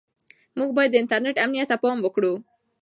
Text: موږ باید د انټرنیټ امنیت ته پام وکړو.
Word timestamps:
موږ 0.57 0.69
باید 0.77 0.91
د 0.93 0.95
انټرنیټ 1.01 1.35
امنیت 1.45 1.67
ته 1.71 1.77
پام 1.83 1.97
وکړو. 2.01 2.33